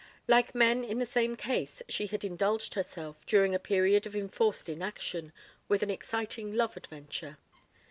Like 0.27 0.55
men 0.55 0.83
in 0.83 0.97
the 0.97 1.05
same 1.05 1.35
case, 1.35 1.83
she 1.87 2.07
had 2.07 2.23
indulged 2.25 2.73
herself, 2.73 3.23
during 3.27 3.53
a 3.53 3.59
period 3.59 4.07
of 4.07 4.15
enforced 4.15 4.67
inaction, 4.67 5.31
with 5.67 5.83
an 5.83 5.91
exciting 5.91 6.55
love 6.55 6.75
adventure. 6.75 7.37